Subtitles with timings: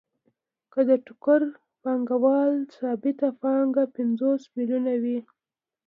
[0.73, 1.41] که د ټوکر
[1.81, 5.19] پانګوال ثابته پانګه پنځوس میلیونه وي